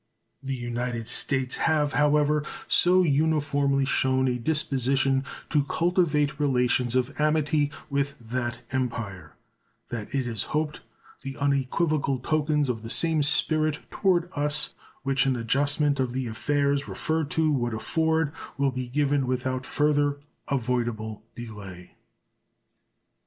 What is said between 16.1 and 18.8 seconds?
the affairs referred to would afford will